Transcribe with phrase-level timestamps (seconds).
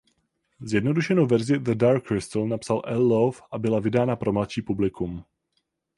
[0.59, 5.23] Zjednodušenou verzi "The Dark Crystal" napsal Al Lowe a byla vydána pro mladší publikum.